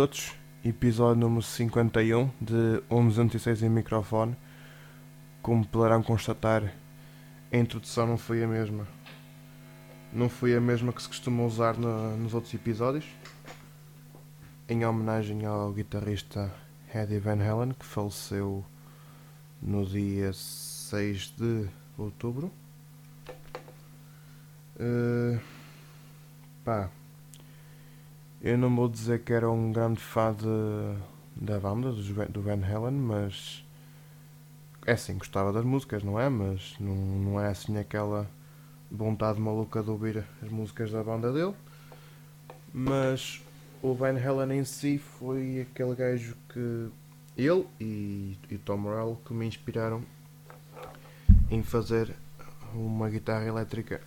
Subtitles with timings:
[0.00, 0.32] Todos,
[0.64, 4.34] episódio número 51 de 1.206 em microfone.
[5.42, 6.72] Como poderão constatar,
[7.52, 8.88] a introdução não foi a mesma.
[10.10, 13.04] Não foi a mesma que se costuma usar no, nos outros episódios.
[14.66, 16.50] Em homenagem ao guitarrista
[16.94, 18.64] Eddie Van Halen, que faleceu
[19.60, 22.50] no dia 6 de outubro.
[24.76, 25.38] Uh,
[26.64, 26.88] pá,
[28.42, 30.98] eu não vou dizer que era um grande fã de,
[31.36, 33.64] da banda, do Van Halen, mas.
[34.86, 36.28] É assim, gostava das músicas, não é?
[36.28, 38.28] Mas não, não é assim aquela
[38.90, 41.54] vontade maluca de ouvir as músicas da banda dele.
[42.72, 43.42] Mas
[43.82, 46.88] o Van Halen em si foi aquele gajo que.
[47.36, 50.02] Ele e, e Tom Morello que me inspiraram
[51.50, 52.14] em fazer
[52.74, 54.00] uma guitarra elétrica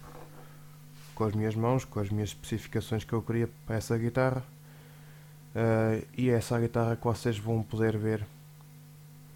[1.15, 4.43] com as minhas mãos, com as minhas especificações que eu queria para essa guitarra.
[5.55, 8.25] Uh, e é essa guitarra que vocês vão poder ver.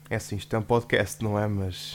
[0.09, 1.47] É assim, isto é um podcast, não é?
[1.47, 1.93] Mas.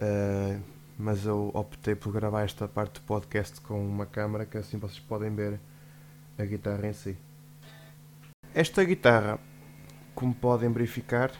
[0.00, 0.60] Uh,
[0.96, 5.00] mas eu optei por gravar esta parte do podcast com uma câmera que assim vocês
[5.00, 5.58] podem ver
[6.38, 7.16] a guitarra em si.
[8.54, 9.38] Esta guitarra,
[10.14, 11.32] como podem verificar,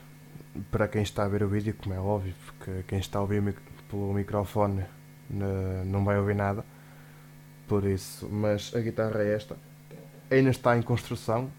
[0.71, 3.55] para quem está a ver o vídeo, como é óbvio, porque quem está a ouvir
[3.89, 4.85] pelo microfone
[5.87, 6.65] não vai ouvir nada,
[7.67, 9.57] por isso, mas a guitarra é esta.
[10.31, 11.51] Ainda está em construção,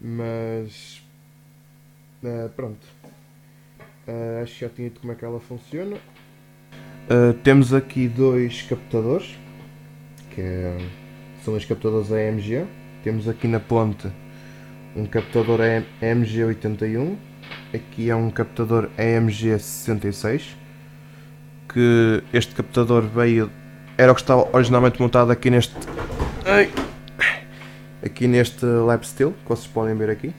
[0.00, 1.02] mas
[2.22, 2.86] uh, pronto.
[4.06, 5.96] Uh, acho que já tinha dito como é que ela funciona.
[5.96, 9.36] Uh, temos aqui dois captadores,
[10.30, 10.78] que é,
[11.44, 12.66] são os captadores AMG.
[13.02, 14.10] Temos aqui na ponte
[14.96, 15.60] um captador
[16.00, 17.16] AMG81,
[17.74, 20.54] aqui é um captador AMG66,
[21.68, 23.50] que este captador veio
[23.98, 25.74] era o que estava originalmente montado aqui neste
[28.04, 30.34] aqui neste lap steel que vocês podem ver aqui.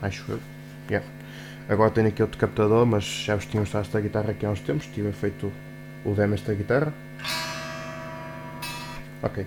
[0.00, 0.40] Acho eu.
[0.88, 1.06] Yeah.
[1.68, 4.60] agora tenho aqui outro captador mas já vos tinha mostrado esta guitarra aqui há uns
[4.60, 4.86] tempos.
[4.86, 5.52] Tive feito
[6.04, 6.92] o demo desta guitarra.
[9.22, 9.46] Ok.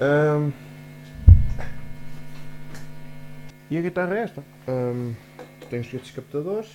[0.00, 0.52] Um,
[3.70, 4.44] e a guitarra é esta.
[4.68, 5.14] Um,
[5.68, 6.70] tenho estes captadores.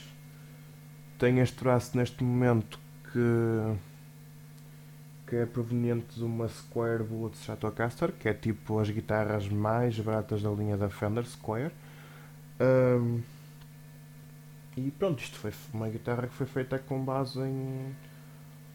[1.17, 2.79] Tenho este braço neste momento
[3.11, 3.19] que
[5.27, 10.41] que é proveniente de uma Square Bullet Stratocaster, que é tipo as guitarras mais baratas
[10.41, 11.71] da linha da Fender Square.
[12.59, 13.21] Um,
[14.77, 17.95] e pronto, isto foi uma guitarra que foi feita com base em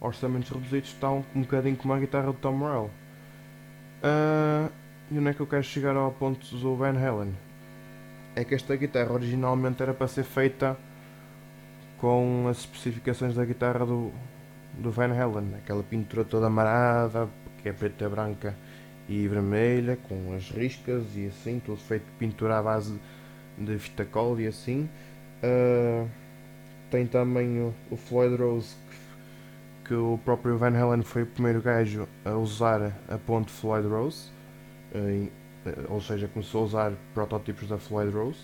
[0.01, 2.91] orçamentos reduzidos, tal um bocadinho como a guitarra do Tom Morello.
[4.03, 4.73] Uh,
[5.11, 7.37] e onde é que eu quero chegar ao ponto do Van Halen?
[8.35, 10.77] É que esta guitarra originalmente era para ser feita
[11.99, 14.11] com as especificações da guitarra do,
[14.79, 17.29] do Van Halen, aquela pintura toda amarada,
[17.63, 18.55] que é preta, branca
[19.09, 22.99] e vermelha, com as riscas e assim, tudo feito de pintura à base
[23.59, 24.89] de fita cola e assim.
[25.43, 26.09] Uh,
[26.91, 28.75] tem também o, o Floyd Rose,
[29.85, 33.87] que, que, o próprio Van Halen foi o primeiro gajo a usar a ponte Floyd
[33.89, 34.31] Rose,
[34.95, 35.31] uh,
[35.89, 38.41] ou seja, começou a usar protótipos da Floyd Rose.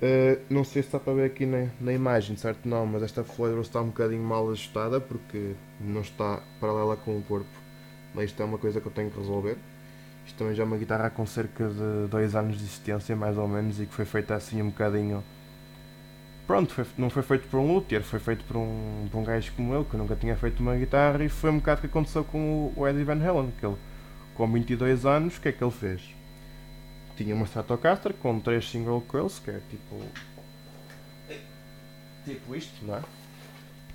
[0.00, 2.68] Uh, não sei se está para ver aqui na, na imagem, certo?
[2.68, 7.22] Não, mas esta Floyd está um bocadinho mal ajustada porque não está paralela com o
[7.22, 7.48] corpo.
[8.14, 9.56] Mas isto é uma coisa que eu tenho que resolver.
[10.24, 13.48] Isto também já é uma guitarra com cerca de 2 anos de existência, mais ou
[13.48, 15.24] menos, e que foi feita assim um bocadinho.
[16.46, 19.52] Pronto, foi, não foi feito por um luthier, foi feito por um, por um gajo
[19.56, 22.24] como eu, que nunca tinha feito uma guitarra, e foi um bocado o que aconteceu
[22.24, 23.76] com o Eddie Van Halen, que ele,
[24.34, 26.17] com 22 anos, o que é que ele fez?
[27.18, 30.00] Tinha uma Stratocaster com 3 single coils, que é tipo.
[32.24, 33.02] Tipo isto, não é?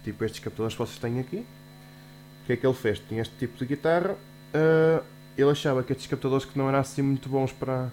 [0.03, 1.37] Tipo estes captadores que vocês têm aqui.
[1.37, 2.99] O que é que ele fez?
[2.99, 4.11] Tinha este tipo de guitarra.
[4.13, 5.03] Uh,
[5.37, 7.89] ele achava que estes captadores que não eram assim muito bons para,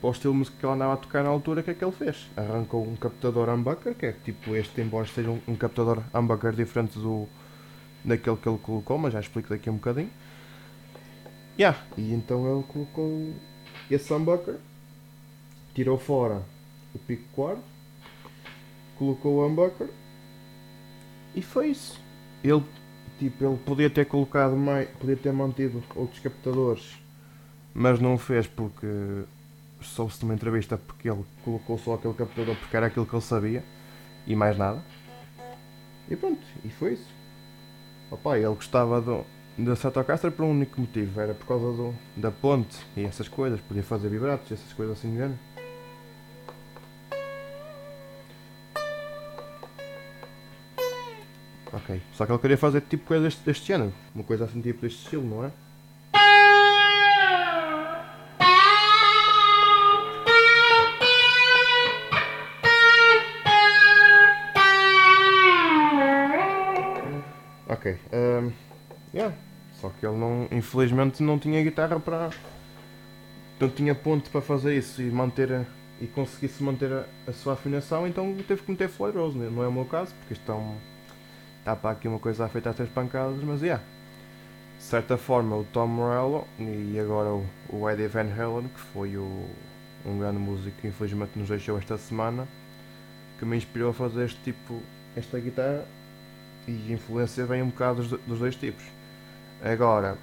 [0.00, 1.74] para o estilo de música que ele andava a tocar na altura, o que é
[1.74, 2.30] que ele fez?
[2.36, 6.96] Arrancou um captador humbucker, que é tipo este, embora seja um, um captador humbucker diferente
[6.98, 7.28] do,
[8.04, 10.10] daquele que ele colocou, mas já explico daqui um bocadinho.
[11.58, 11.78] Yeah.
[11.96, 13.34] E então ele colocou
[13.90, 14.56] esse humbucker,
[15.74, 16.42] tirou fora
[16.94, 17.62] o pico quarto,
[18.96, 19.88] colocou o humbucker
[21.34, 22.00] e foi isso.
[22.42, 22.62] Ele,
[23.18, 26.96] tipo, ele podia ter colocado mais, podia ter mantido outros captadores,
[27.74, 28.86] mas não o fez porque
[29.80, 33.64] soube-se numa entrevista porque ele colocou só aquele captador porque era aquilo que ele sabia
[34.26, 34.82] e mais nada.
[36.08, 37.08] E pronto, e foi isso.
[38.10, 39.24] Opa, ele gostava do,
[39.56, 43.60] da Stratocaster por um único motivo, era por causa do, da ponte e essas coisas,
[43.60, 45.34] podia fazer vibratos e essas coisas assim de
[51.72, 54.82] Ok, só que ele queria fazer tipo coisa deste, deste género, uma coisa assim tipo
[54.82, 55.50] deste estilo, não é?
[70.04, 72.30] Só que ele não, infelizmente não tinha guitarra para.
[73.58, 75.64] Não tinha ponto para fazer isso e manter a,
[76.00, 79.48] e conseguisse manter a, a, sua afinação, então teve que meter Floyd Rose, né?
[79.50, 80.76] não é o meu caso, porque isto é um,
[81.60, 83.82] está para aqui uma coisa a feita a três pancadas, mas yeah.
[84.76, 89.16] De certa forma o Tom Morello e agora o, o Eddie Van Halen, que foi
[89.16, 89.48] o,
[90.04, 92.46] um grande músico que infelizmente nos deixou esta semana,
[93.38, 94.82] que me inspirou a fazer este tipo,
[95.16, 95.86] esta guitarra
[96.66, 98.93] e influência vem um bocado dos, dos dois tipos.
[99.64, 100.18] Agora,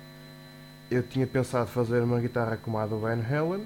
[0.91, 3.65] eu tinha pensado fazer uma guitarra como a do Van Halen,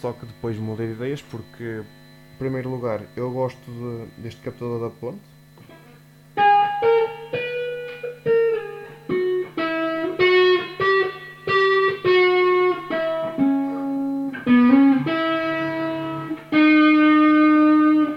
[0.00, 1.84] só que depois mudei de ideias porque,
[2.34, 5.20] em primeiro lugar, eu gosto de, deste captador da ponte.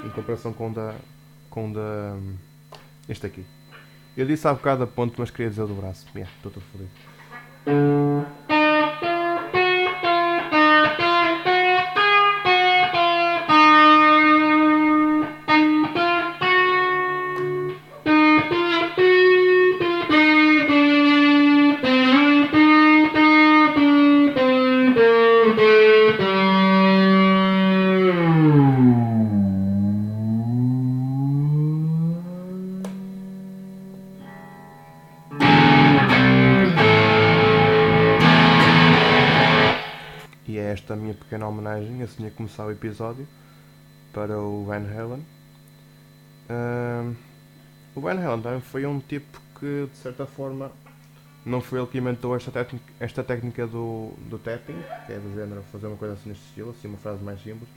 [0.03, 0.95] Em comparação com da.
[1.51, 2.17] com da.
[3.07, 3.45] este aqui.
[4.15, 6.05] Eu disse há bocado a ponte, mas queria dizer do braço.
[6.15, 7.92] Yeah, estou todo fodido.
[42.13, 43.27] Assim a começar o episódio,
[44.13, 45.25] para o Van Halen.
[46.49, 47.15] Uh,
[47.95, 50.71] o Van Halen também foi um tipo que, de certa forma,
[51.45, 52.51] não foi ele que inventou esta
[52.99, 56.71] esta técnica do, do tapping, que é do género fazer uma coisa assim neste estilo,
[56.71, 57.69] assim uma frase mais simples.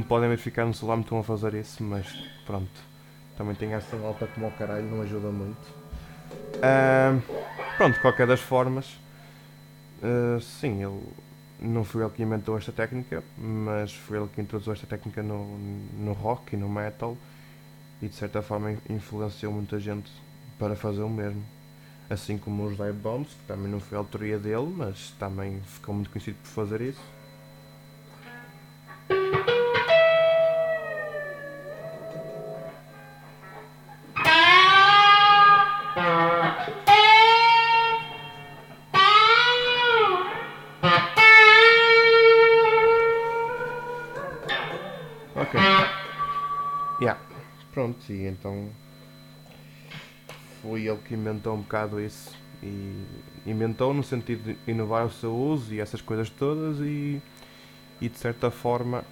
[0.00, 2.06] Como podem verificar no celular me estão a fazer isso, mas
[2.46, 2.70] pronto.
[3.36, 5.60] Também tem essa alta como ao caralho, não ajuda muito.
[6.56, 7.20] Uh,
[7.76, 8.98] pronto, de qualquer das formas,
[10.02, 11.02] uh, sim, ele
[11.60, 15.58] não foi ele que inventou esta técnica, mas foi ele que introduziu esta técnica no,
[15.98, 17.14] no rock e no metal
[18.00, 20.10] e de certa forma influenciou muita gente
[20.58, 21.44] para fazer o mesmo.
[22.08, 25.94] Assim como os Dive Bombs, que também não foi a autoria dele, mas também ficou
[25.94, 27.20] muito conhecido por fazer isso.
[47.72, 48.68] Pronto, e então
[50.62, 52.36] foi ele que inventou um bocado isso.
[52.62, 53.06] E
[53.46, 57.22] inventou no sentido de inovar o seu uso e essas coisas todas e,
[58.00, 59.02] e de certa forma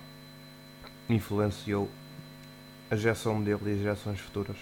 [1.08, 1.88] influenciou
[2.90, 4.56] a geração dele e as gerações futuras.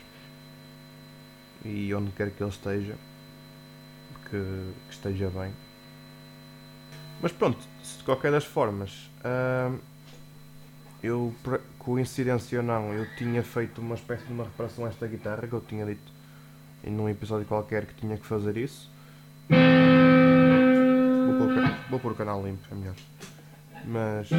[1.64, 2.94] E onde quer que ele esteja,
[4.24, 5.52] que, que esteja bem.
[7.20, 9.76] Mas pronto, de qualquer das formas, uh,
[11.02, 11.34] eu
[11.78, 15.52] coincidência ou não, eu tinha feito uma espécie de uma reparação a esta guitarra que
[15.52, 16.12] eu tinha dito
[16.84, 18.90] em um episódio qualquer que tinha que fazer isso.
[19.48, 22.94] Vou pôr, vou pôr o canal limpo, é melhor.
[23.84, 24.30] Mas.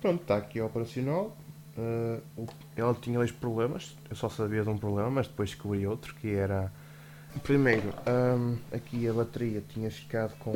[0.00, 1.34] Pronto, está aqui operacional.
[1.76, 6.14] Uh, ela tinha dois problemas, eu só sabia de um problema, mas depois descobri outro,
[6.14, 6.72] que era
[7.42, 10.52] primeiro, um, aqui a bateria tinha ficado com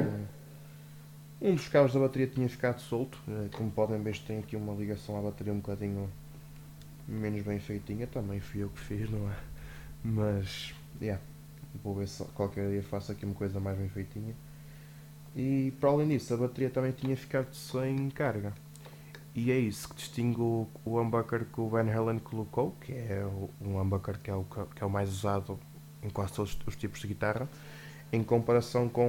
[1.40, 4.72] um dos cabos da bateria tinha ficado solto, uh, como podem ver tem aqui uma
[4.74, 6.08] ligação à bateria um bocadinho
[7.06, 9.36] menos bem feitinha, também fui eu que fiz, não é?
[10.04, 11.22] Mas yeah,
[11.82, 14.34] vou ver se qualquer dia faço aqui uma coisa mais bem feitinha.
[15.34, 18.52] E para além disso, a bateria também tinha ficado sem carga.
[19.34, 23.24] E é isso que distingue o, o humbucker que o Van Halen colocou, que é
[23.60, 25.58] um humbucker que é o, que é o mais usado
[26.02, 27.48] em quase todos os tipos de guitarra,
[28.12, 29.08] em comparação com,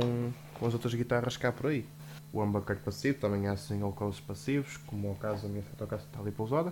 [0.54, 1.86] com as outras guitarras cá por aí.
[2.32, 6.20] O humbucker passivo também há single coils passivos, como é o caso da minha Stratocaster
[6.20, 6.70] ali pousada.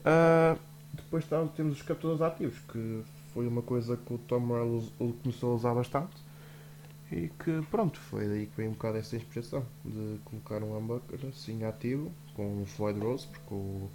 [0.00, 0.58] Uh,
[0.92, 4.82] depois temos os captadores ativos, que foi uma coisa que o Tom Morello
[5.22, 6.29] começou a usar bastante
[7.10, 11.18] e que pronto, foi daí que veio um bocado essa inspiração de colocar um humbucker
[11.28, 13.90] assim ativo com o Floyd Rose, porque o,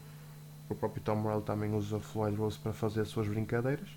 [0.69, 3.87] o próprio Tom Morello também usa Floyd Rose para fazer as suas brincadeiras.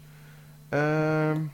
[0.70, 1.48] Uh,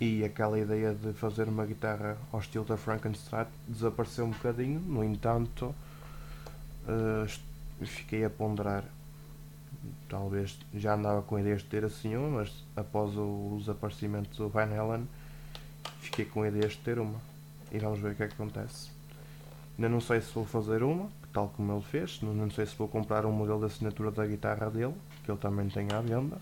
[0.00, 5.02] e aquela ideia de fazer uma guitarra ao estilo da Frankenstein desapareceu um bocadinho, no
[5.02, 5.74] entanto,
[6.86, 8.84] uh, fiquei a ponderar.
[10.08, 14.64] Talvez já andava com ideias de ter assim uma, mas após o desaparecimento do Van
[14.64, 15.08] Halen,
[16.02, 17.20] fiquei com ideias de ter uma.
[17.70, 18.90] E vamos ver o que é que acontece.
[19.78, 22.20] Ainda não sei se vou fazer uma, tal como ele fez.
[22.20, 24.94] Não, não sei se vou comprar um modelo da assinatura da guitarra dele,
[25.24, 26.36] que ele também tem à venda.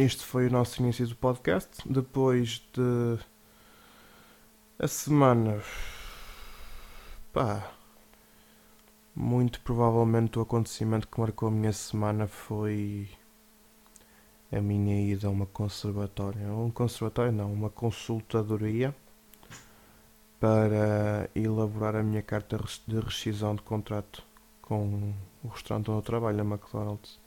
[0.00, 1.86] Este foi o nosso início do podcast.
[1.86, 3.18] Depois de.
[4.78, 5.62] A semana.
[7.34, 7.70] Pá.
[9.14, 13.10] Muito provavelmente o acontecimento que marcou a minha semana foi.
[14.50, 16.50] A minha ida a uma conservatória.
[16.50, 18.96] Um conservatório não, uma consultadoria.
[20.40, 24.22] Para elaborar a minha carta de rescisão de contrato
[24.62, 25.12] com
[25.44, 27.19] o restaurante onde eu trabalho, a McDonald's.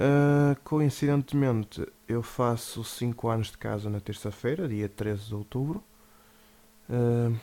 [0.00, 5.84] Uh, coincidentemente, eu faço 5 anos de casa na terça-feira, dia 13 de outubro.
[6.88, 7.38] Uh,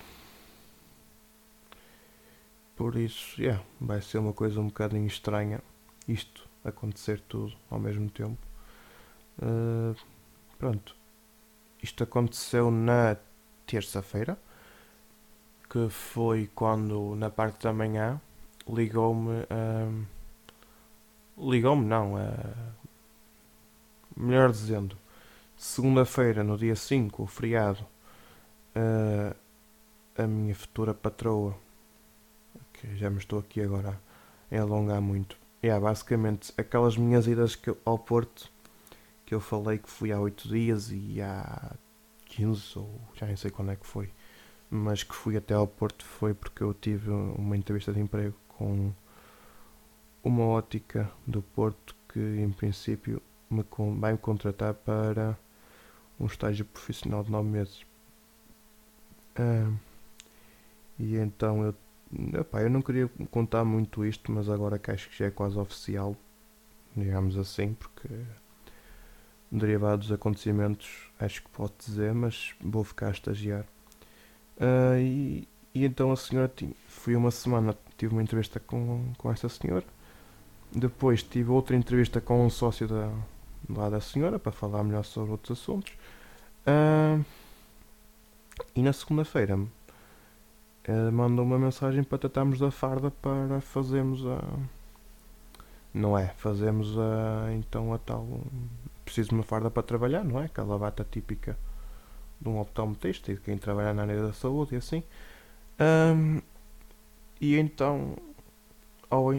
[2.76, 5.62] por isso, yeah, vai ser uma coisa um bocadinho estranha
[6.08, 8.40] isto acontecer tudo ao mesmo tempo.
[9.40, 9.96] Uh,
[10.58, 10.96] pronto.
[11.84, 13.18] Isto aconteceu na
[13.68, 14.36] terça-feira,
[15.70, 18.20] que foi quando, na parte da manhã,
[18.68, 19.44] ligou-me.
[19.44, 20.17] Uh,
[21.38, 22.16] Ligou-me, não.
[22.16, 22.74] Uh,
[24.16, 24.98] melhor dizendo,
[25.56, 27.86] segunda-feira, no dia 5, o feriado,
[28.76, 29.36] uh,
[30.18, 31.56] a minha futura patroa,
[32.74, 34.00] que já me estou aqui agora
[34.52, 38.52] a alongar muito, é basicamente aquelas minhas idas que eu, ao Porto
[39.28, 41.76] que eu falei que fui há 8 dias e há
[42.28, 44.10] 15 ou já nem sei quando é que foi,
[44.70, 48.94] mas que fui até ao Porto foi porque eu tive uma entrevista de emprego com
[50.28, 53.64] uma ótica do Porto que, em princípio, me
[54.00, 55.38] vai me contratar para
[56.20, 57.86] um estágio profissional de 9 meses.
[59.36, 59.72] Ah,
[61.00, 61.76] e então eu,
[62.54, 66.16] eu não queria contar muito isto, mas agora que acho que já é quase oficial,
[66.96, 68.10] digamos assim, porque
[69.50, 73.66] derivado dos acontecimentos acho que pode dizer, mas vou ficar a estagiar.
[74.58, 79.32] Uh, e, e, então a senhora tinha, fui uma semana, tive uma entrevista com, com
[79.32, 79.86] essa senhora
[80.72, 83.12] depois tive outra entrevista com um sócio da,
[83.70, 85.94] lá da senhora para falar melhor sobre outros assuntos.
[86.68, 87.24] Uh,
[88.76, 94.44] e na segunda-feira uh, mandou uma mensagem para tratarmos da farda para fazermos a.
[95.94, 96.28] Não é?
[96.38, 97.54] Fazemos a.
[97.54, 98.42] Então a tal.
[99.06, 100.46] Preciso de uma farda para trabalhar, não é?
[100.46, 101.58] Aquela bata típica
[102.40, 105.04] de um optometrista e de quem trabalha na área da saúde e assim.
[105.80, 106.42] Um,
[107.40, 108.18] e então,
[109.10, 109.34] ao,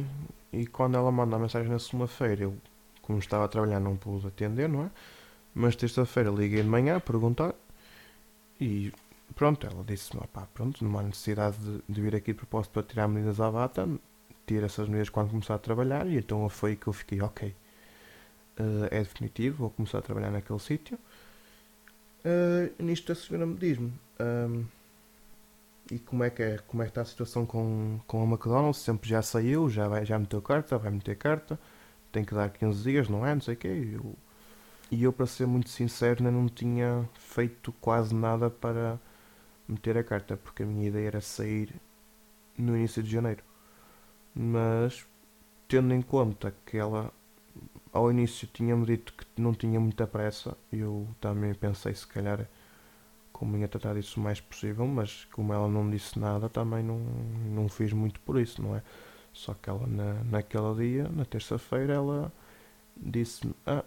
[0.52, 2.56] e quando ela manda a mensagem na segunda-feira, eu,
[3.02, 4.90] como estava a trabalhar, não pude atender, não é?
[5.54, 7.54] Mas terça-feira liguei de manhã a perguntar
[8.60, 8.92] e
[9.34, 12.82] pronto, ela disse-me, pá, pronto, não há necessidade de, de, vir aqui de propósito para
[12.82, 13.88] tirar medidas à bata,
[14.46, 17.54] tira essas medidas quando começar a trabalhar e então foi que eu fiquei, ok,
[18.58, 20.98] uh, é definitivo, vou começar a trabalhar naquele sítio.
[22.24, 24.64] Uh, nisto a senhora me diz-me, um,
[25.90, 28.80] e como é que é, como é que está a situação com, com a McDonald's?
[28.82, 31.58] Sempre já saiu, já, vai, já meteu carta, vai meter carta,
[32.12, 33.34] tem que dar 15 dias, não é?
[33.34, 33.68] Não sei o quê.
[33.94, 34.14] Eu,
[34.90, 38.98] e eu, para ser muito sincero, ainda não tinha feito quase nada para
[39.68, 41.74] meter a carta, porque a minha ideia era sair
[42.56, 43.42] no início de janeiro.
[44.34, 45.06] Mas,
[45.68, 47.12] tendo em conta que ela
[47.92, 52.48] ao início tinha-me dito que não tinha muita pressa, eu também pensei se calhar
[53.38, 57.68] convinha tratar disso o mais possível, mas como ela não disse nada, também não, não
[57.68, 58.82] fiz muito por isso, não é?
[59.32, 62.32] Só que ela, na, naquele dia, na terça-feira, ela
[62.96, 63.84] disse-me: Ah,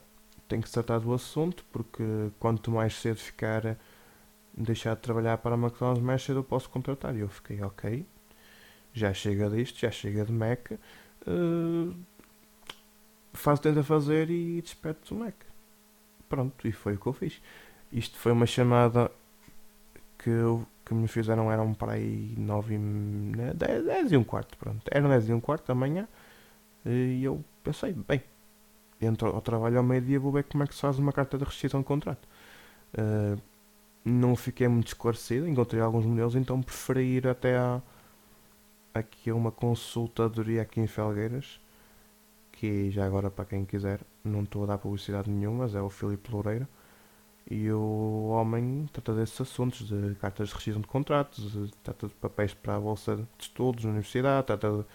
[0.48, 2.04] tenho que tratar do assunto, porque
[2.40, 3.78] quanto mais cedo ficar,
[4.56, 7.16] deixar de trabalhar para a McDonald's, mais cedo eu posso contratar.
[7.16, 8.06] E eu fiquei: Ok,
[8.94, 11.96] já chega disto, já chega de Mac, uh,
[13.34, 15.36] faz, tenta fazer e despede o Mac.
[16.30, 17.42] Pronto, e foi o que eu fiz.
[17.92, 19.12] Isto foi uma chamada
[20.22, 20.32] que,
[20.86, 24.82] que me fizeram eram para aí 9 e, 10, 10 e um quarto, pronto.
[24.92, 26.08] Eram 10 e um quarto da manhã
[26.86, 28.22] e eu pensei, bem,
[29.00, 31.44] entro ao trabalho ao meio-dia vou ver como é que se faz uma carta de
[31.44, 32.28] rescisão de contrato.
[32.94, 33.42] Uh,
[34.04, 37.82] não fiquei muito esclarecido, encontrei alguns modelos, então preferi ir até a,
[38.94, 41.60] aqui a uma consultadoria aqui em Felgueiras,
[42.52, 45.90] que já agora para quem quiser, não estou a dar publicidade nenhuma, mas é o
[45.90, 46.68] Filipe Loureira,
[47.50, 52.14] e o homem trata desses assuntos, de cartas de rescisão de contratos, de, trata de
[52.16, 54.86] papéis para a bolsa de estudos na universidade, trata de,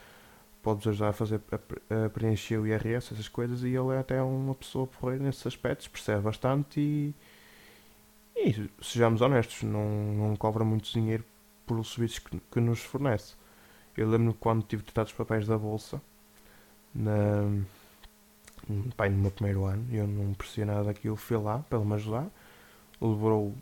[0.62, 4.22] pode ajudar a fazer a, a preencher o IRS, essas coisas, e ele é até
[4.22, 7.14] uma pessoa porreira nesses aspectos, percebe bastante e
[8.36, 11.24] e sejamos honestos, não, não cobra muito dinheiro
[11.66, 13.34] pelos serviços que, que nos fornece.
[13.96, 16.00] Eu lembro-me quando tive de tratar dos papéis da bolsa,
[16.94, 17.62] na,
[18.96, 21.94] pai, no meu primeiro ano, eu não percebi nada daquilo, fui lá para ele me
[21.94, 22.26] ajudar,
[23.00, 23.54] levou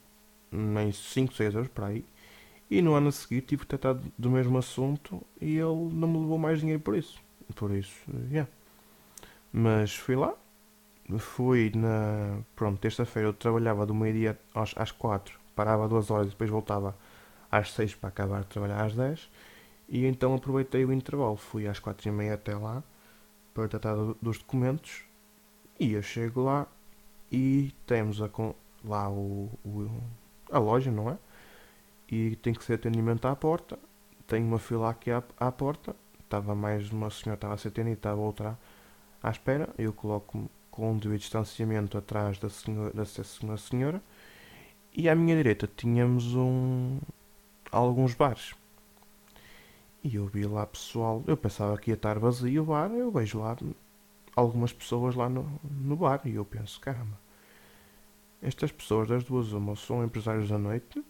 [0.51, 2.05] nem 5, 6 euros para aí,
[2.71, 6.19] e no ano a seguir tive de tratar do mesmo assunto e ele não me
[6.19, 7.23] levou mais dinheiro por isso.
[7.55, 7.95] Por isso,
[8.31, 8.51] yeah.
[9.53, 10.35] Mas fui lá,
[11.19, 12.39] fui na.
[12.57, 16.97] Pronto, terça-feira eu trabalhava do meio-dia às, às 4, parava duas horas e depois voltava
[17.51, 19.31] às 6 para acabar de trabalhar às 10.
[19.89, 22.83] E então aproveitei o intervalo, fui às 4 e meia até lá
[23.55, 25.05] para tratar do, dos documentos.
[25.81, 26.67] E eu chego lá
[27.33, 28.29] e temos a,
[28.85, 29.91] lá o, o,
[30.51, 31.19] a loja, não é?
[32.11, 33.79] E tem que ser atendimento à porta.
[34.27, 35.97] Tem uma fila aqui à, à porta.
[36.21, 38.59] Estava mais uma senhora, estava a ser atendida e estava outra
[39.23, 39.69] à espera.
[39.79, 44.03] Eu coloco com um devido distanciamento atrás da senhora, da senhora
[44.97, 46.99] e à minha direita tínhamos um,
[47.71, 48.55] alguns bares.
[50.05, 53.41] E eu vi lá pessoal, eu pensava que ia estar vazio o bar, eu vejo
[53.41, 53.57] lá
[54.37, 57.19] algumas pessoas lá no, no bar e eu penso, caramba,
[58.43, 61.03] estas pessoas das duas uma são empresários da noite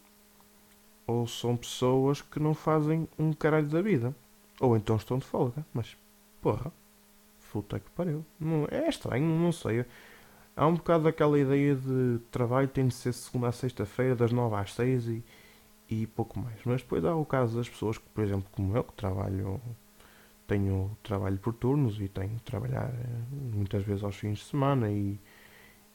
[1.07, 4.15] ou são pessoas que não fazem um caralho da vida.
[4.61, 5.97] Ou então estão de folga, mas
[6.41, 6.73] porra
[7.55, 8.25] puta que pariu.
[8.41, 9.87] Não, é estranho, não sei.
[10.57, 14.57] Há um bocado daquela ideia de trabalho tem de ser segunda a sexta-feira, das nove
[14.57, 15.23] às seis e,
[15.89, 16.59] e pouco mais.
[16.65, 19.61] Mas depois há o caso das pessoas que, por exemplo, como eu, que trabalho,
[20.47, 24.91] tenho trabalho por turnos e tenho de trabalhar eh, muitas vezes aos fins de semana
[24.91, 25.19] e,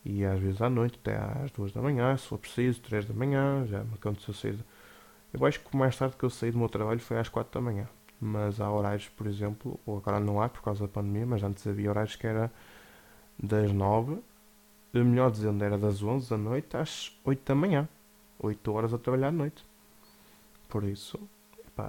[0.05, 3.13] e às vezes à noite, até às duas da manhã, se for preciso, três da
[3.13, 4.63] manhã, já me aconteceu cedo.
[5.33, 7.53] Eu acho que o mais tarde que eu saí do meu trabalho foi às quatro
[7.53, 7.87] da manhã
[8.19, 11.65] mas há horários, por exemplo, ou agora não há por causa da pandemia, mas antes
[11.65, 12.51] havia horários que era
[13.41, 14.19] das 9,
[14.93, 17.87] melhor dizendo, era das 11 da noite às 8 da manhã.
[18.39, 19.65] 8 horas a trabalhar à noite.
[20.69, 21.19] Por isso,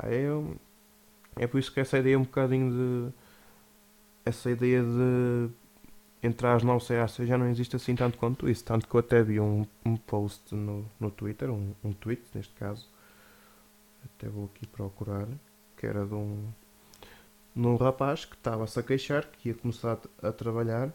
[0.04, 0.26] é,
[1.36, 3.14] é por isso que essa ideia é um bocadinho de.
[4.24, 5.50] Essa ideia de
[6.22, 8.64] entrar às 9 sair às 6 já não existe assim tanto quanto isso.
[8.64, 12.52] Tanto que eu até vi um, um post no, no Twitter, um, um tweet neste
[12.54, 12.88] caso.
[14.04, 15.26] Até vou aqui procurar
[15.76, 16.44] que era de um,
[17.54, 20.92] de um rapaz que estava-se a queixar que ia começar a trabalhar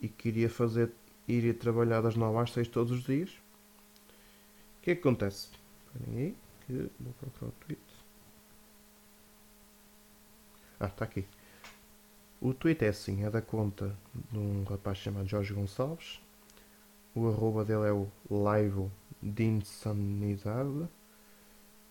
[0.00, 0.90] e queria fazer,
[1.28, 3.30] iria trabalhar das 9 às 6 todos os dias.
[4.78, 5.48] O que é que acontece?
[5.94, 7.82] Esperem aí, que vou procurar o tweet.
[10.80, 11.26] Ah, está aqui.
[12.40, 13.96] O tweet é assim, é da conta
[14.30, 16.20] de um rapaz chamado Jorge Gonçalves.
[17.14, 18.90] O arroba dele é o live
[19.22, 20.88] de insanidade.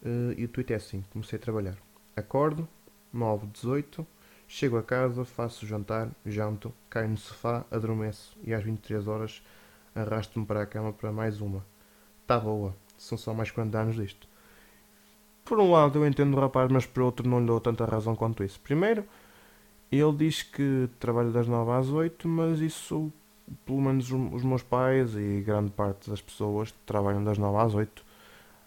[0.03, 1.77] Uh, e o tweet é assim: comecei a trabalhar.
[2.15, 2.67] Acordo,
[3.11, 4.05] 9, 18,
[4.47, 9.41] chego a casa, faço jantar, janto, caio no sofá, adormeço e às 23 horas
[9.95, 11.65] arrasto-me para a cama para mais uma.
[12.27, 14.27] Tá boa, são só mais 40 anos disto.
[15.53, 18.15] Por um lado eu entendo o rapaz, mas por outro não lhe dou tanta razão
[18.15, 18.59] quanto isso.
[18.59, 19.05] Primeiro,
[19.91, 23.13] ele diz que trabalha das 9 às 8, mas isso,
[23.63, 28.03] pelo menos os meus pais e grande parte das pessoas trabalham das 9 às 8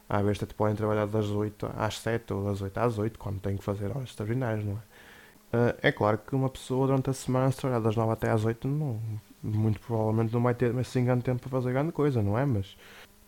[0.08, 3.40] à besta tipo, podem trabalhar das 8 às 7 ou das 8 às 8 quando
[3.40, 4.76] têm que fazer horas extraordinárias, não é?
[4.76, 8.44] Uh, é claro que uma pessoa durante a semana, se trabalhar das 9 até às
[8.44, 9.00] 8, não,
[9.42, 12.46] muito provavelmente não vai ter assim grande tempo para fazer grande coisa, não é?
[12.46, 12.76] Mas,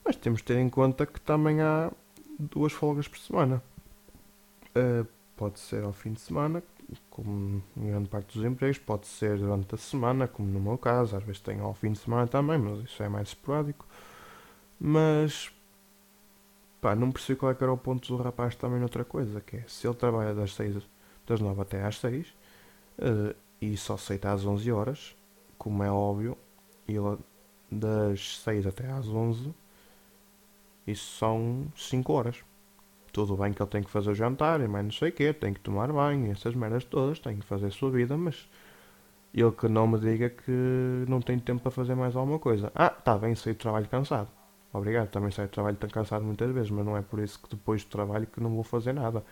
[0.05, 1.91] mas temos de ter em conta que também há
[2.39, 3.63] duas folgas por semana.
[4.77, 6.63] Uh, pode ser ao fim de semana,
[7.11, 11.17] como em grande parte dos empregos, pode ser durante a semana, como no meu caso,
[11.17, 13.87] às vezes tem ao fim de semana também, mas isso é mais esporádico.
[14.81, 15.53] Mas
[16.81, 19.57] Pá, não percebi qual é que era o ponto do rapaz também noutra coisa, que
[19.57, 20.77] é, se ele trabalha das, 6,
[21.27, 22.33] das 9 até às 6 uh,
[22.99, 25.17] eh, e só aceita às 11 horas,
[25.59, 26.39] como é óbvio,
[26.87, 27.19] ele
[27.71, 29.53] das 6 até às 11,
[30.91, 32.37] isso são 5 horas.
[33.13, 35.53] Tudo bem que ele tem que fazer jantar e mais não sei o quê, tem
[35.53, 38.49] que tomar banho, essas merdas todas, tem que fazer a sua vida, mas
[39.35, 42.71] ele que não me diga que não tem tempo para fazer mais alguma coisa.
[42.75, 44.29] Ah, tá bem, saí do trabalho cansado.
[44.73, 47.49] Obrigado, também saio de trabalho tão cansado muitas vezes, mas não é por isso que
[47.49, 49.25] depois do trabalho que não vou fazer nada.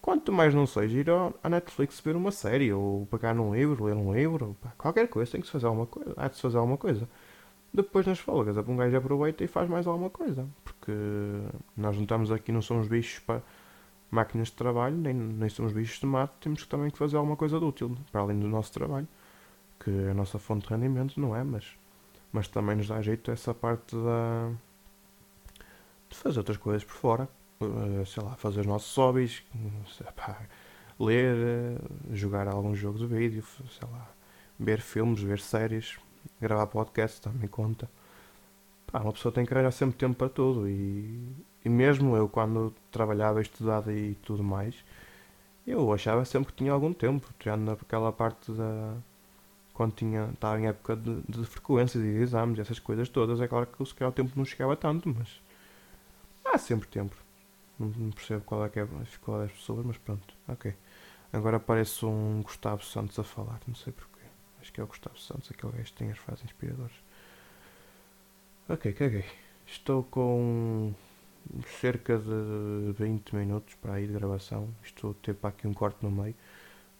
[0.00, 1.06] Quanto mais não seja ir
[1.42, 5.32] à Netflix ver uma série, ou pegar num livro, ler um livro, pá, qualquer coisa,
[5.32, 7.08] tem que se fazer alguma coisa, há de se fazer alguma coisa.
[7.72, 10.46] Depois nas folgas, um gajo aproveita e faz mais alguma coisa.
[10.62, 10.73] Porque
[11.76, 13.42] nós não estamos aqui, não somos bichos para
[14.10, 17.58] máquinas de trabalho, nem, nem somos bichos de mato, temos também que fazer alguma coisa
[17.58, 19.08] de útil, para além do nosso trabalho,
[19.80, 21.42] que é a nossa fonte de rendimento, não é?
[21.42, 21.76] Mas,
[22.32, 24.52] mas também nos dá jeito essa parte da,
[26.08, 27.28] de fazer outras coisas por fora,
[27.60, 29.42] uh, sei lá, fazer os nossos hobbies,
[30.16, 30.42] pá,
[30.98, 34.08] ler, uh, jogar alguns jogos de vídeo, sei lá,
[34.58, 35.98] ver filmes, ver séries,
[36.40, 37.90] gravar podcast também conta.
[38.94, 41.18] Pá, uma pessoa tem que arranjar sempre tempo para tudo e,
[41.64, 44.76] e mesmo eu quando trabalhava, estudava e tudo mais,
[45.66, 48.94] eu achava sempre que tinha algum tempo, tirando naquela parte da.
[49.72, 53.66] quando tinha, estava em época de, de frequência de exames, essas coisas todas, é claro
[53.66, 55.42] que se calhar o tempo não chegava tanto, mas
[56.44, 57.16] há sempre tempo.
[57.76, 60.72] Não, não percebo qual é, que é a dificuldade das pessoas, mas pronto, ok.
[61.32, 64.22] Agora parece um Gustavo Santos a falar, não sei porquê.
[64.60, 67.03] Acho que é o Gustavo Santos, aquele gajo que tem as frases inspiradoras.
[68.66, 69.26] Ok, caguei.
[69.66, 70.94] Estou com
[71.82, 74.74] cerca de 20 minutos para ir de gravação.
[74.82, 76.34] Estou a ter para aqui um corte no meio.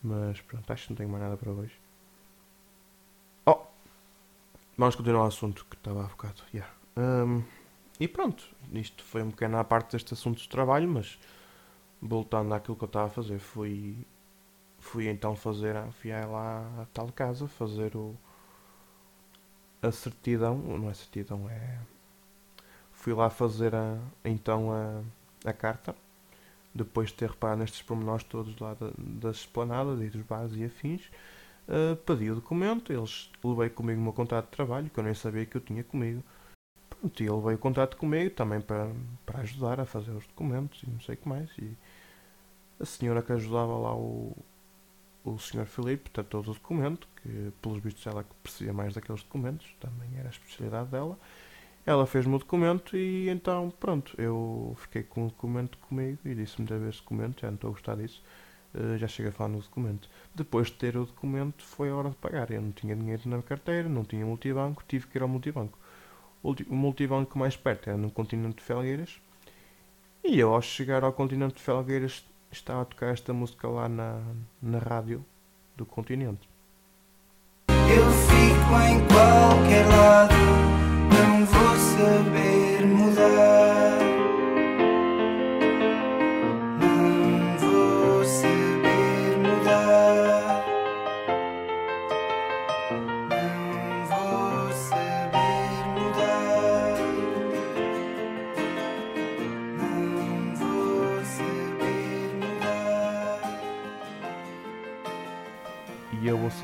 [0.02, 1.72] Mas pronto, acho que não tenho mais nada para hoje.
[3.46, 3.62] Oh!
[4.76, 6.42] Vamos continuar o assunto que estava a bocado.
[6.52, 6.70] Yeah.
[6.98, 7.42] Um,
[7.98, 11.18] e pronto, isto foi um bocadinho à parte deste assunto de trabalho, mas
[12.00, 13.96] voltando àquilo que eu estava a fazer, fui,
[14.78, 18.14] fui então fazer, fui lá à tal casa fazer o,
[19.86, 21.78] a certidão, não é certidão, é.
[22.92, 25.02] Fui lá fazer a, então a,
[25.48, 25.94] a carta,
[26.74, 30.64] depois de ter reparado nestes pormenores todos lá da, das esplanadas e dos bares e
[30.64, 31.02] afins.
[31.68, 35.14] Uh, pedi o documento, eles levei comigo o meu contrato de trabalho, que eu nem
[35.14, 36.22] sabia que eu tinha comigo.
[36.90, 38.90] Pronto, e ele veio contrato comigo também para,
[39.24, 41.50] para ajudar a fazer os documentos e não sei o que mais.
[41.58, 41.76] E
[42.80, 44.36] a senhora que ajudava lá o,
[45.24, 45.64] o Sr.
[45.64, 50.28] Filipe tratou do documento, que pelos vistos ela que percebia mais daqueles documentos, também era
[50.28, 51.18] a especialidade dela.
[51.86, 56.66] Ela fez-me o documento e então, pronto, eu fiquei com o documento comigo e disse-me
[56.66, 58.22] de ver esse documento, já não estou a gostar disso,
[58.74, 60.08] uh, já chega a falar no documento.
[60.34, 62.50] Depois de ter o documento, foi a hora de pagar.
[62.50, 65.78] Eu não tinha dinheiro na carteira, não tinha multibanco, tive que ir ao multibanco.
[66.42, 69.18] O multibanco mais perto era no continente de Felgueiras.
[70.22, 74.20] E eu, ao chegar ao continente de Felgueiras, estava a tocar esta música lá na,
[74.62, 75.24] na rádio
[75.76, 76.48] do continente.
[77.68, 80.34] Eu fico em qualquer lado,
[81.12, 83.53] não vou saber mudar.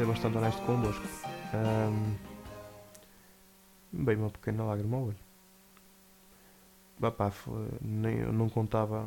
[0.01, 1.05] Ser bastante honesto convosco.
[1.53, 2.17] Um,
[3.93, 5.17] bem, uma pequena lágrima ao olho.
[7.33, 9.07] Foi, nem, eu não contava.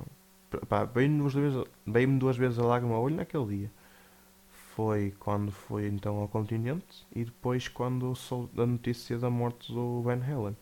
[0.93, 3.71] Bem-me duas, vezes, bem duas vezes a lágrima ao olho naquele dia.
[4.75, 10.03] Foi quando foi então ao continente e depois quando soube da notícia da morte do
[10.03, 10.55] Van Halen.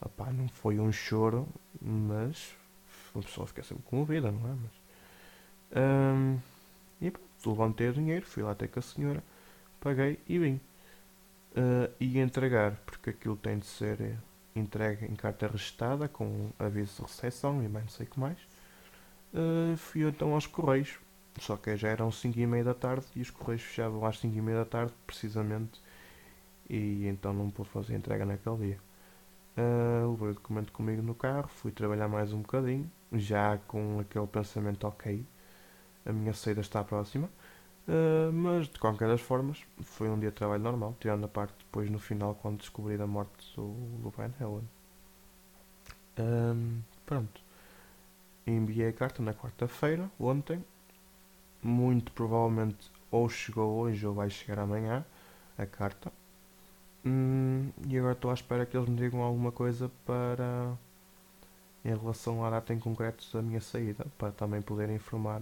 [0.00, 1.46] Bapá, não foi um choro,
[1.78, 2.54] mas
[3.14, 4.54] a pessoa fica sempre comovida, não é?
[5.74, 6.40] Mas,
[7.48, 9.22] levantei o dinheiro, fui lá até com a senhora
[9.80, 10.60] paguei e vim.
[11.52, 14.16] Uh, e entregar, porque aquilo tem de ser
[14.54, 18.38] entregue em carta registada com aviso de recepção e mais não sei o que mais.
[19.34, 21.00] Uh, fui então aos Correios,
[21.40, 24.36] só que já eram 5 e meia da tarde e os Correios fechavam às 5
[24.36, 25.80] e meia da tarde, precisamente,
[26.68, 28.78] e então não pude fazer entrega naquele dia.
[29.56, 34.26] Uh, levei o documento comigo no carro, fui trabalhar mais um bocadinho, já com aquele
[34.28, 35.24] pensamento ok,
[36.04, 37.28] a minha saída está próxima.
[37.88, 41.54] Uh, mas de qualquer das formas foi um dia de trabalho normal, tirando a parte
[41.58, 44.68] depois no final quando descobri a morte do, do Van Halen.
[46.18, 47.40] Um, pronto.
[48.46, 50.64] Enviei a carta na quarta-feira, ontem.
[51.62, 55.04] Muito provavelmente ou chegou hoje ou vai chegar amanhã
[55.58, 56.12] a carta.
[57.04, 60.76] Hum, e agora estou à espera que eles me digam alguma coisa para
[61.84, 65.40] em relação à data em concreto da minha saída, para também poder informar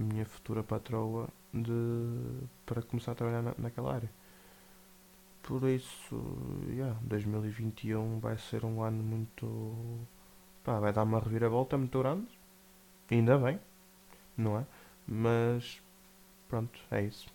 [0.00, 1.72] minha futura patroa de,
[2.66, 4.10] para começar a trabalhar na, naquela área.
[5.42, 6.16] Por isso,
[6.68, 10.06] yeah, 2021 vai ser um ano muito.
[10.64, 12.28] Pá, vai dar uma reviravolta muito grande.
[13.10, 13.58] Ainda bem,
[14.36, 14.66] não é?
[15.06, 15.82] Mas
[16.48, 17.28] pronto, é isso.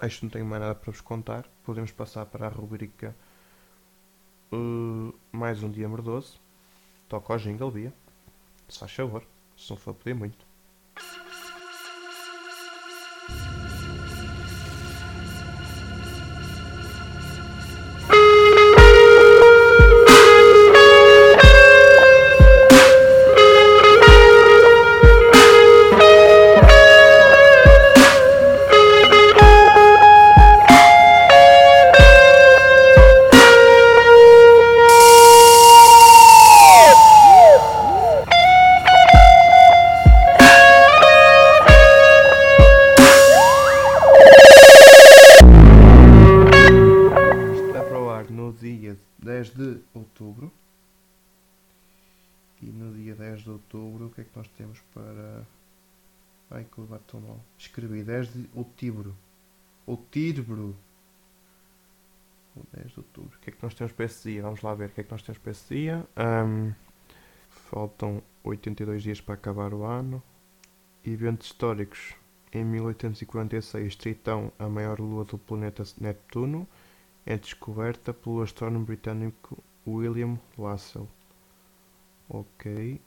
[0.00, 1.46] Acho que não tenho mais nada para vos contar.
[1.64, 3.14] Podemos passar para a rubrica
[4.52, 6.40] uh, Mais um Dia Merdoso.
[7.08, 7.92] Toca ao jingle, Bia.
[8.68, 9.24] Se faz favor,
[9.76, 10.51] for pedir muito.
[54.12, 55.46] Que é que nós temos para.
[56.50, 57.40] Ai que bato tão mal.
[57.58, 59.16] Escrevi 10 de outubro.
[59.86, 60.76] Outubro.
[62.54, 63.36] O 10 de outubro.
[63.36, 64.42] O que é que nós temos para esse dia?
[64.42, 66.06] Vamos lá ver o que é que nós temos para esse dia.
[66.16, 66.72] Um,
[67.48, 70.22] faltam 82 dias para acabar o ano.
[71.04, 72.14] Eventos históricos.
[72.52, 76.68] Em 1846, Tritão, a maior lua do planeta Neptuno,
[77.24, 81.08] é descoberta pelo astrónomo britânico William Lassell.
[82.28, 83.00] Ok.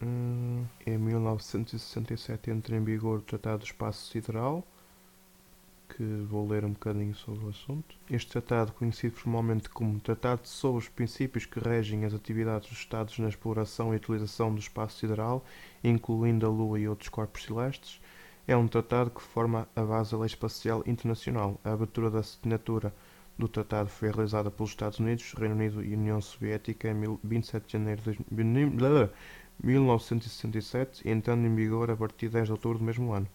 [0.00, 4.64] Hum, em 1967 entra em vigor o Tratado do Espaço Sideral,
[5.88, 7.96] que vou ler um bocadinho sobre o assunto.
[8.08, 13.18] Este tratado, conhecido formalmente como Tratado sobre os princípios que regem as atividades dos Estados
[13.18, 15.44] na exploração e utilização do espaço sideral,
[15.82, 18.00] incluindo a Lua e outros corpos celestes,
[18.46, 21.60] é um tratado que forma a base da lei espacial internacional.
[21.64, 22.94] A abertura da assinatura
[23.36, 27.72] do tratado foi realizada pelos Estados Unidos, Reino Unido e União Soviética em 27 de
[27.72, 28.18] janeiro de
[29.62, 33.28] 1967, entrando em vigor a partir de 10 de outubro do mesmo ano.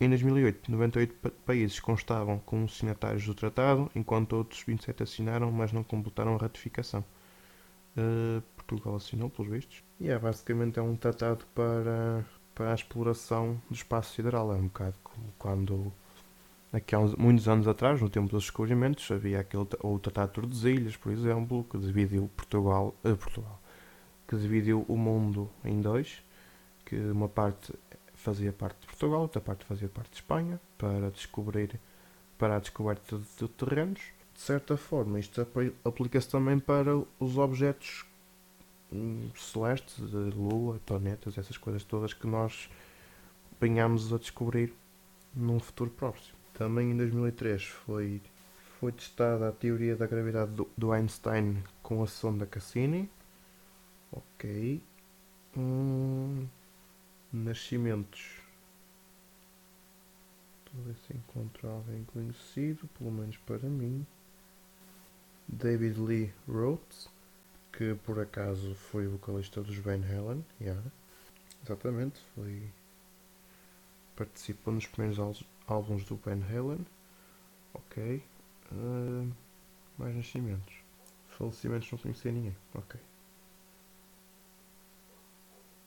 [0.00, 5.82] Em 2008, 98 países constavam como signatários do tratado, enquanto outros 27 assinaram, mas não
[5.82, 7.04] completaram a ratificação.
[7.96, 9.82] Uh, Portugal assinou, pelos vistos.
[9.98, 14.52] E é basicamente é um tratado para, para a exploração do espaço sideral.
[14.52, 15.92] É um bocado como quando
[16.72, 20.34] aqui há uns, muitos anos atrás, no tempo dos descobrimentos, havia aquele, o Tratado de
[20.34, 23.60] Tordesilhas, por exemplo, que dividiu Portugal, uh, Portugal,
[24.28, 26.22] que dividiu o mundo em dois,
[26.84, 27.72] que uma parte
[28.14, 31.80] fazia parte de Portugal, outra parte fazia parte de Espanha, para descobrir,
[32.36, 34.00] para a descoberta de, de terrenos.
[34.34, 35.40] De certa forma, isto
[35.84, 38.04] aplica-se também para os objetos
[38.92, 42.68] hum, celestes, de Lua, planetas, essas coisas todas que nós
[43.60, 44.72] venhamos a descobrir
[45.34, 46.36] num futuro próximo.
[46.54, 48.20] Também em 2003 foi,
[48.78, 53.10] foi testada a teoria da gravidade do, do Einstein com a sonda Cassini.
[54.12, 54.82] Ok.
[55.56, 56.46] Hum,
[57.32, 58.40] nascimentos.
[60.72, 64.06] Ver se encontro alguém conhecido, pelo menos para mim.
[65.48, 67.08] David Lee Rhodes,
[67.72, 70.44] que por acaso foi vocalista dos Van Halen.
[70.60, 70.82] Yeah.
[71.64, 72.70] Exatamente, foi.
[74.14, 76.86] Participou nos primeiros álbuns do Van Halen.
[77.74, 78.22] Ok.
[78.70, 79.32] Uh,
[79.98, 80.74] mais nascimentos.
[81.28, 82.56] Falecimentos não conhecia ninguém.
[82.74, 83.00] Ok.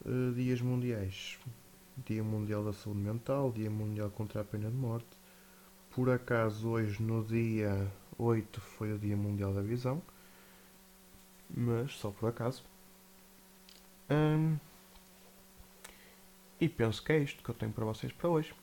[0.05, 1.37] Uh, dias mundiais.
[2.05, 5.09] Dia Mundial da Saúde Mental, Dia Mundial contra a Pena de Morte.
[5.91, 10.01] Por acaso, hoje, no dia 8, foi o Dia Mundial da Visão.
[11.49, 12.63] Mas só por acaso.
[14.09, 14.57] Um,
[16.59, 18.53] e penso que é isto que eu tenho para vocês para hoje.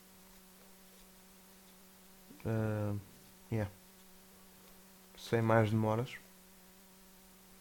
[2.44, 2.98] Uh,
[3.53, 3.70] yeah.
[5.16, 6.16] Sem mais demoras.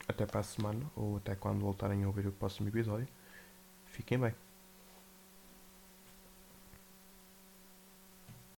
[0.08, 3.08] Até para a semana, ou até quando voltarem a ouvir o próximo episódio.
[3.98, 4.47] Fiquem bem.